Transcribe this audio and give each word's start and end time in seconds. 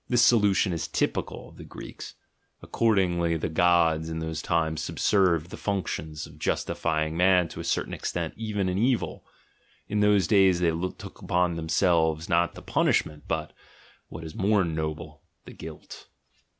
—This 0.08 0.22
solution 0.22 0.72
is 0.72 0.88
typical 0.88 1.48
of 1.50 1.58
the 1.58 1.64
(■reeks,... 1.64 2.14
accordingly 2.60 3.36
the 3.36 3.48
gods 3.48 4.08
in 4.08 4.18
those 4.18 4.42
times 4.42 4.82
sub 4.82 4.98
served 4.98 5.50
the 5.50 5.56
functions 5.56 6.26
of 6.26 6.40
justifying 6.40 7.16
man 7.16 7.46
to 7.50 7.60
a 7.60 7.62
certain 7.62 7.94
extent 7.94 8.34
even 8.36 8.68
in 8.68 8.78
evil— 8.78 9.24
in 9.88 10.00
those 10.00 10.26
days 10.26 10.58
they 10.58 10.70
took 10.70 11.22
upon 11.22 11.54
themselves 11.54 12.28
not 12.28 12.56
the 12.56 12.62
punishment, 12.62 13.28
but, 13.28 13.52
what 14.08 14.24
is 14.24 14.34
more 14.34 14.64
noble, 14.64 15.22
the 15.44 15.52
guilt. 15.54 16.08